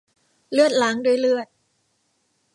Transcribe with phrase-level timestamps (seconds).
[0.51, 1.47] เลือดล้างด้วยเลือด